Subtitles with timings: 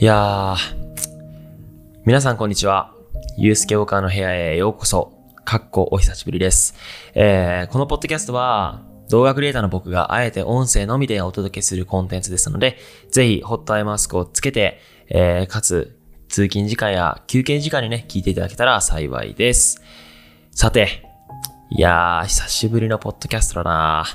[0.00, 0.56] いやー、
[2.06, 2.94] 皆さんこんにちは。
[3.36, 5.12] ゆうすけおかの部屋へようこそ。
[5.44, 6.74] かっこお久しぶりです。
[7.12, 12.78] えー、このポッドキャストは、動画クリエイターの僕があえて音声のみでお届けするコンテンツですので、
[13.10, 14.80] ぜひホットアイマスクをつけて、
[15.10, 15.98] えー、かつ
[16.30, 19.82] 通勤時間や休憩時間にね、聞いていただけたら幸いです。
[20.50, 21.02] さて、
[21.68, 24.06] いやー、久しぶりのポッドキャストだな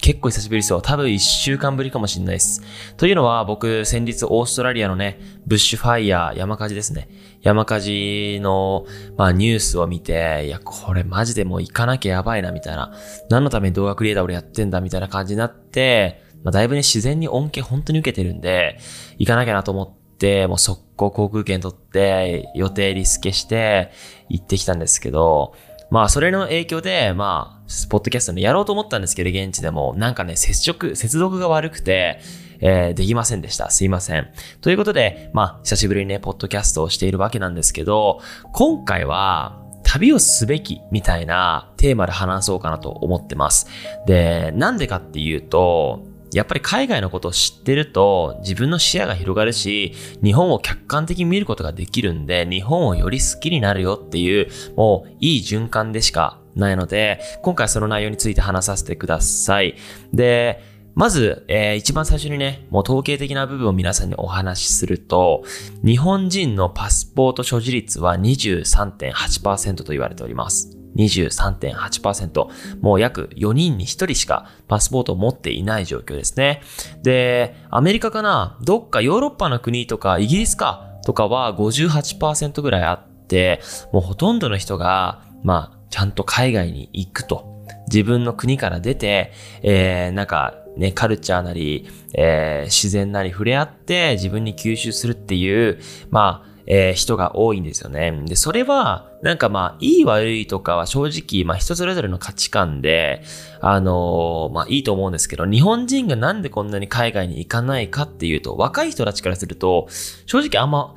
[0.00, 0.80] 結構久しぶりですよ。
[0.80, 2.62] 多分一週間ぶりかもしれないです。
[2.96, 7.08] というのは僕先日オーストラリアのね、ブッシュファイヤー、山火事ですね。
[7.42, 12.92] 山火事の、まあ、ニュースを見て、いや、これマジでもう行かなきゃやばいな、みたいな。
[13.28, 18.78] 何のために動画クリエイター俺やってんだ、みたいな感じになって、まあ、だいぶね、自然に恩恵本当に受けてるんで、
[19.18, 23.90] 行かなきゃなと思って、もう速攻航空券取って、予定リスケして、
[24.28, 25.54] 行ってきたんですけど、
[25.90, 32.20] まあ、それの影響で、まあ、ポッドキャストね、やろうと思ったんですけど、現地でも、なんかね、接触、接続が悪くて、
[32.60, 33.70] えーできませんでした。
[33.70, 34.28] すいません。
[34.60, 38.20] ということで、まあ、久しぶりにね、ポッドキャストをしているわけなんですけど、
[38.52, 43.68] 今回は、旅をすべきみたいなテーマで話そうかなと思ってます。
[44.06, 59.76] で、なんでかっていうと、やっぱり海外のことを知ってると自分の視野が広がるし、日本を客観的に見ることができるんで、日本をより好きになるよっていう、もういい循環でしかないので、今回その内容について話させてください。
[60.12, 60.62] で、
[60.94, 65.44] まず、えー一番最初にね、もう統計的な部分を皆さんにお話しすると、
[65.84, 70.77] 日本人のパスポート所持率は23.8%と言われております。
[70.98, 72.48] 23.8%。
[72.80, 76.60] もう約4人に1人しかパスポートを持っていない状況ですね。
[77.02, 78.58] で、アメリカかな？
[78.62, 80.84] どっかヨーロッパの国とかイギリスか？
[81.06, 87.56] とかは58%ぐらいあって、もうほとんどの人が、まあ、ちゃんと海外に行くと。
[87.90, 98.12] 自分の国から出て、えー、なんかね、カルチャーなり、えー自然なり触れ合って自分に吸収するっていう、まあ、えー人が多いんですよね。
[98.26, 103.22] で、それは、なんかまあ、いい悪いとかは正直、まあ人それぞれの価値観で、
[103.60, 109.88] あのーまあいいと思うんですけど、日本人がなんでこんなに海外に行かないかっていうと、若い人たちからすると、
[110.26, 110.94] 正直あんま、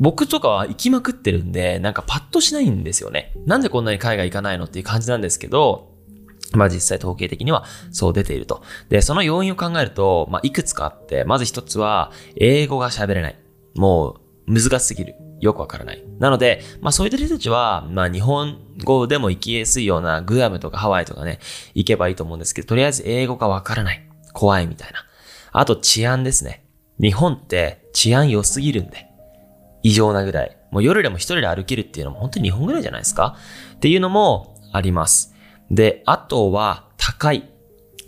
[0.00, 3.34] 僕とかは行きまくってるんで、なんかパッとしないんですよね。
[3.46, 5.92] なんでこんなに海外行かないのっていう感じなんですけど、
[6.52, 8.62] まあ実際統計的にはそう出ていると。
[8.88, 13.38] で、その要因を考えると、まあいくつかあって、まず一つは、英語が喋れない。
[13.74, 15.14] もう難しすぎる。
[15.40, 16.04] よくわからない。
[16.18, 21.38] なので、まあそういった人たちは、まあ日本語でも行きやすいようなグアムとかハワイとかね、
[21.74, 24.08] 行けばいいと思うんですけど、とりあえず英語がわからない。
[24.32, 25.04] 怖いみたいな。
[25.52, 26.64] あと治安ですね。
[27.00, 29.06] 日本って治安良すぎるんで。
[29.82, 30.56] 異常なぐらい。
[30.70, 33.36] もう夜でも一人で歩けるっていうのも本当に日本ぐらいじゃないですか？
[33.74, 35.34] っていうのもあります。
[35.70, 37.50] で、あとは高い。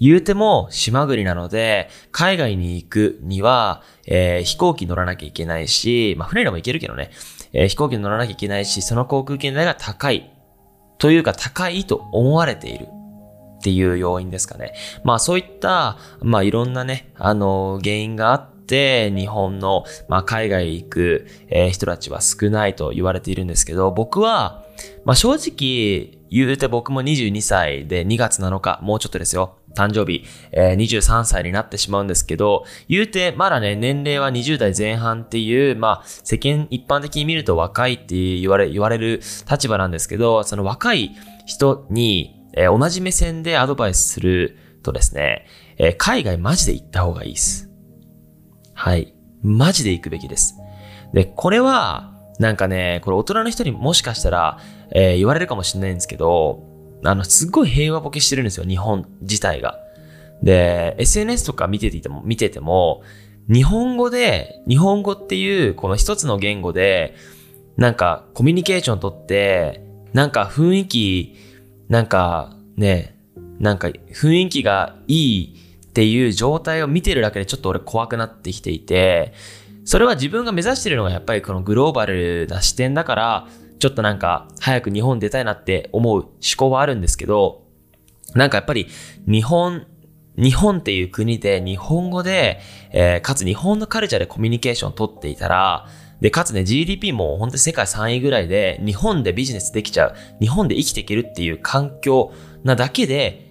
[0.01, 7.11] 言うても島国なので、海外に行くには、えー飛行機乗らなきゃいけないし、まあ船でも行けるけどね、
[7.53, 10.33] えー飛行機乗らなきゃいけないし、その航空券代が高い。
[10.99, 12.89] というか高いと思われている。
[13.59, 14.75] っていう要因ですかね。
[15.03, 24.62] まあそういった、まあいろんなね、あの、原因があって、日本の、まあ海外行く、えー人たちは少ないと言われているんですけど、僕は、
[25.05, 29.56] まあ正直、言うて僕も22歳で2月7日、もうちょっとですよ。
[29.76, 39.20] 誕生日、えー23歳になってしまうんですけど、言うて、まだね、年齢は20代前半っていう、まあ、世間一般的に見ると若いって言われ、言われる
[39.50, 41.12] 立場なんですけど、その若い
[41.47, 45.47] 人に、えー同じ目線でアドバイスするとですね、
[45.78, 47.70] えー海外マジで行った方がいいです。
[48.75, 49.14] はい。
[49.43, 50.54] マジで行くべきです。
[51.12, 54.58] で、これは、なんかね、これ大人の人にもしかしたら、
[54.93, 56.62] えー言われるかもしれないんですけど、
[57.05, 59.79] あの、すっごい平和ボケしてるんですよ、日本自体が。
[60.43, 63.03] で、SNS とか見てても、見てても、
[63.49, 67.15] 日本語で、日本語っていう、この一つの言語で、
[67.77, 71.37] なんか、コミュニケーション取って、なんか雰囲気、
[71.89, 73.19] なんかね、
[73.59, 75.56] なんか雰囲気がいい
[75.87, 79.33] っていう状態を見てるだけでちょっと俺怖くなってきていて、
[79.85, 87.64] それは自分が目指してるのがやっぱりこのグローバルな視点だから、ちょっとなんか早く日本出たいなって思う思考はあるんですけど、
[88.34, 88.88] なんかやっぱり
[89.26, 89.87] 日本、
[90.37, 92.61] 日本っていう国で日本語で、
[92.93, 95.87] えーかつ日本のカルチャーでコミュニケーションを取っていたら、
[96.20, 102.32] で、かつね、GDP も本当に世界3位ぐらいで、日本でビジネスできちゃう、日本で生きていけるっていう環境
[102.64, 103.45] なだけで、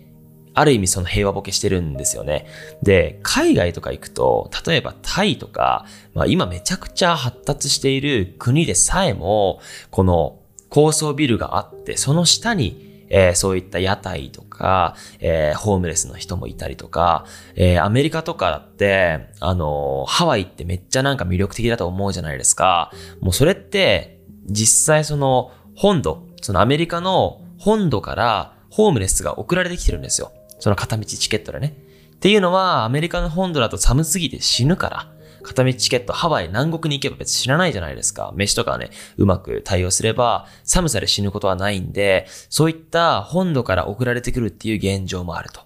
[0.56, 2.48] ある意味その平和ボケしてるんですよね。
[2.82, 9.60] で、海外とか行くと、例えばタイとか、まあ今めちゃくちゃ発達している国でさえも、
[9.92, 17.26] この高層ビルがあって、その下に、えー、そういった屋台とか、えー、ホームレスの人もいたりとか、
[17.56, 22.92] えー、アメリカとかだって、あのハワイってめっちゃなんか魅力的だと思うじゃないですか。
[23.20, 30.32] もうそれって、実際その本土、そのアメリカの本土からホームレスが送られてきてるんですよ。
[30.66, 31.76] その片道チケットでね。
[32.16, 35.12] っていうのは、アメリカの本土だと寒すぎて死ぬから、
[35.44, 38.34] 片道チケット、ハワイ、南国に行けば別に知らないじゃないですか。
[38.36, 45.62] 飯とかね、うまく対応すれば、寒さで死ぬことはないんで、そういった本土から送られてくるっていう現状もあると。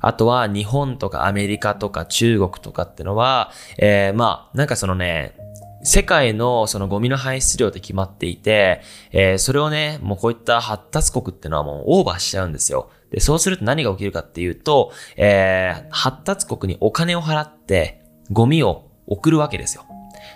[0.00, 5.36] あとは、日本とかアメリカとか中国とかってのは、えー、まあ、なんかそのね、
[5.84, 8.80] 世界のそのゴミの排出量って決まっていて、
[9.10, 12.88] えー、それをね、もうこういった発達国ってのはもうオーバーしちゃうんですよ。
[13.12, 19.84] で、そうすると何が起きるかっていうと、えー、発達国にお金を払って、ゴミを送るわけですよ。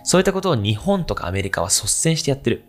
[0.04, 2.64] そういったことを日本とかアメリカは率先してやってる。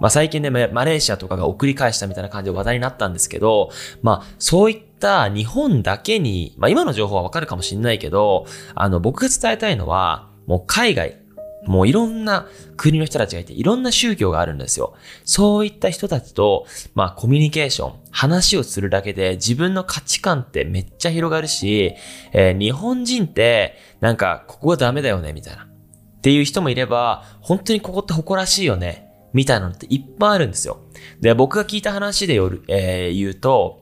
[0.00, 3.70] まあ最近ね、マレーシアとかが送り返したみたいな感じで話題になったんですけど、
[4.02, 11.18] まあそういった日本だけに、まあ今の情報はわかるかもしれないけど、あの僕が伝えたいのは、もう海外、
[11.66, 12.46] もういろんな
[12.76, 14.94] 国の人たちがいて、いろんな宗教があるんですよ。
[15.24, 21.94] そういった人たちと、まあコミュニケーション、話をするだけで自分の価値観ってめっちゃ広がるし、
[22.32, 25.64] えー、日本人ってなんかここはダメだよね、みたいな。
[25.64, 30.80] っていう人もいれば、本当にここって誇らしいよね、みたいなのっていっぱいあるんですよ。
[31.20, 33.80] で、僕が聞いた話でよる、えー、言うと、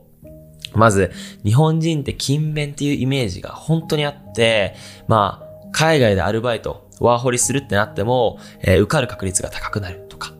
[0.74, 1.10] まず、
[1.44, 4.74] 日本人って勤勉っていうイメージが本当にあって、
[5.08, 10.32] まあ、海外でアルバイト、ワーホリするってなっても、えー、受かる確率が高くなるとか。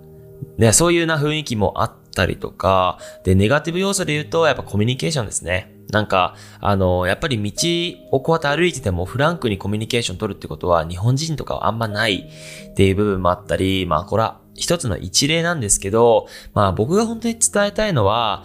[0.56, 5.72] ね、そういうな雰囲気もあったりとか、で、ネガティブ要素で言うと、やっぱコミュニケーションですね。
[5.90, 12.28] なんか、あの、やっぱり道をこうやって歩いててもフランクにコミュニケーション取るってことは日本人とかはあんまない
[12.70, 18.44] っていう部分もあったり、まあこれは一つの一例なんですけど、まあ僕が本当に伝えたいのは、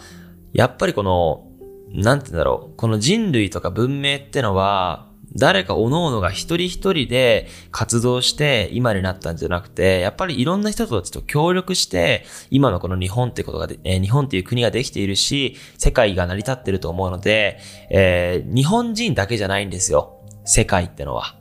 [0.54, 1.48] やっぱりこの、
[1.92, 17.60] なんて言うんだろう、この人類とか文明ってのは、誰か各々が一人一人で活動して今になったんじゃなくて、やっぱりいろんな人たちと協力して、今のこの日本ってことがで、えー、日本っていう国ができているし、世界が成り立ってると思うので、
[17.90, 20.20] えー、日本人だけじゃないんですよ。
[20.46, 21.36] 世界ってのは。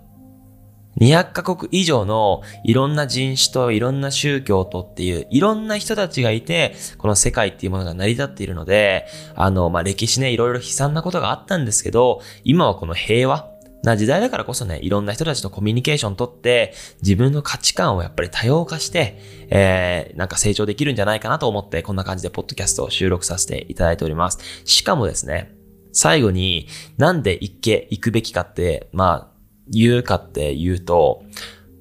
[0.99, 13.52] 200カ国以上のいろんな人種といろんな宗教とっていういろんな人たちがいて、この世界っていうものが成り立っているので、あの、まあ、歴史ね、いろいろ悲惨なことがあったんですけど、今はこの平和、
[13.83, 19.19] な時代だからこそね、いろんな人たちとコミュニケーション取って、自分の価値観をやっぱり多様化して、
[19.51, 24.39] えー、なんか成長できるんじゃないかなと思って、こんな感じでポッドキャストを収録させていただいております。
[24.65, 25.55] しかもですね、
[25.93, 29.33] 最後になんで行け、行くべきかって、まあ、
[29.69, 31.25] 言うかって言うと、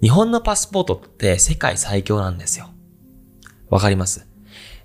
[0.02, 2.70] 日本のパスポートって世界最強なんですよ。
[3.70, 4.28] わかります？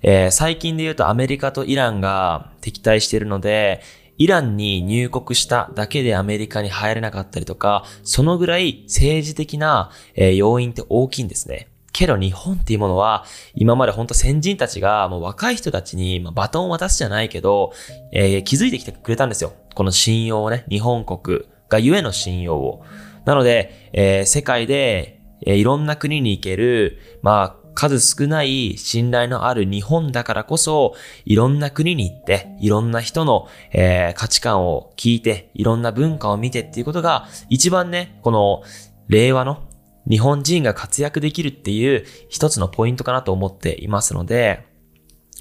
[0.02, 3.80] えー、最近で言うとアメリカとイランが敵対しているので、
[4.18, 11.68] イランに入国しただけでアメリカに入れなかったりとか、そのぐらい政治的な、え、要因って大きいんですね。
[11.92, 13.24] けど日本っていうものは、
[13.54, 17.72] 今まで本当先人たちがもう若い人たちに、ま、バトンを渡すじゃないけど、
[18.12, 19.54] えー、気づいてきてくれたんですよ。
[19.74, 22.84] この信用をね、日本国がゆえの信用を。
[23.24, 30.94] なので、えー、世界で、え、いろんな国に行ける、まあ、数少ない信頼のある日本だからこそ、
[31.26, 38.62] いろんな国に行って、いろんな人の、えー、価値観を聞いて、いろんな文化を見てっていうことが、一番ね、この
[39.08, 39.62] 令和の
[40.08, 44.66] 日本人が活躍できるっていう一つのポイントかなと思っていますので、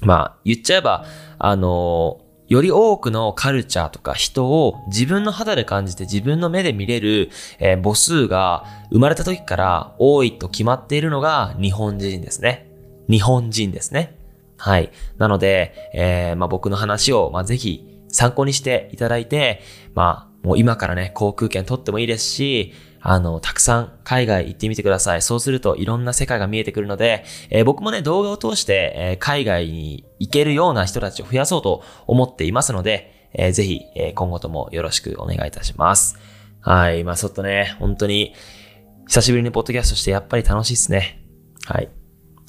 [0.02, 1.06] まあ、言っちゃえば、
[1.38, 12.70] あのより多くのカルチャーとか人を自分の肌で感じて自分の目で見れる、えー、母数が生まれた時から多いと決まっているのが日本人ですね。
[13.08, 14.16] 日本人ですね。
[14.58, 14.90] はい。
[15.18, 19.60] なので、えー、まあ、僕の話を、まあ、ぜひ参考にしていただいて、
[19.94, 22.72] まあ、もう今からね、航空券取ってもいいですし、
[23.08, 25.22] あの、たくさん海外行ってみてください。
[25.22, 36.18] そうするといろんな世界が見えてくるので、えー、僕もね、動画を通して、えー、海外に行けるような人たちを増やそうと思っていますので、えー、ぜひ、え今後ともよろしくお願いいたします。
[36.60, 37.04] はい。
[37.04, 38.34] まあ、ちょっとね、本当に、
[39.06, 41.22] 久しぶりにポッドキャストしてやっぱり楽しいっすね。
[41.64, 41.88] はい。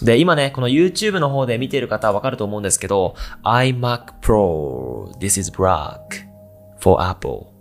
[0.02, 6.00] で、今ね、この YouTube の方で見ている方はわかると思うんですけど、iMac Pro, this is black
[6.80, 7.57] for Apple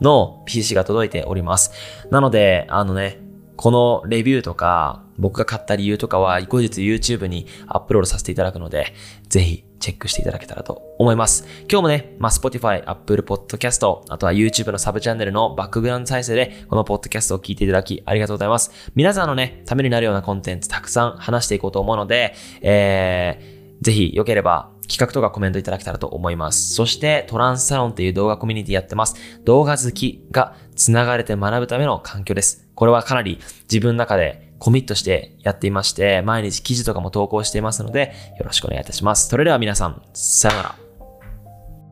[0.00, 1.72] の PC が届いております。
[2.10, 3.20] なので、あのね、
[3.56, 8.94] このレビューとか、僕が買った理由とかは後日 YouTube にアップロードさせていただくので、
[9.28, 11.44] ぜひチェックしていただけたらと思います。
[11.70, 18.70] 今日もね、まあ、Spotify、Apple Podcast、あとは YouTube のサブチャンネルのバックグラウンド再生でこのポッドキャストを聞いていただきありがとうございます。
[18.94, 26.74] 皆さんのね、ためになるようなコンテンツたくさん話していこうと思うので、えー、ぜひ良ければ企画とかコメントいただけたらと思います。
[26.74, 29.14] そして、トランスサロンっていう動画コミュニティやってます。
[29.44, 32.66] 動画好きが繋がれて学ぶための環境です。
[32.74, 33.38] これはかなり
[33.70, 39.28] 自分の中でコミットしてやっていまして、毎日記事とかも投稿していますので、よろしくお願いいたします。
[39.28, 40.87] それでは皆さん、さよなら。